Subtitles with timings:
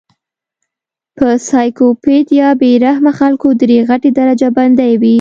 [1.17, 5.09] پۀ سايکو پېت يا بې رحمه خلکو درې غټې درجه بندۍ وي